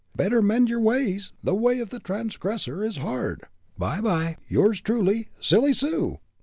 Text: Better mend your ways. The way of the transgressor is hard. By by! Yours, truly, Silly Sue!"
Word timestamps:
Better 0.15 0.41
mend 0.41 0.67
your 0.67 0.79
ways. 0.79 1.31
The 1.43 1.53
way 1.53 1.77
of 1.79 1.91
the 1.91 1.99
transgressor 1.99 2.83
is 2.83 2.97
hard. 2.97 3.43
By 3.77 4.01
by! 4.01 4.37
Yours, 4.47 4.81
truly, 4.81 5.29
Silly 5.39 5.73
Sue!" 5.73 6.17